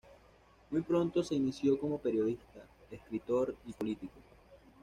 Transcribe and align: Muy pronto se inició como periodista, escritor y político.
Muy 0.71 0.81
pronto 0.81 1.21
se 1.23 1.35
inició 1.35 1.79
como 1.79 1.99
periodista, 1.99 2.65
escritor 2.89 3.55
y 3.67 3.73
político. 3.73 4.17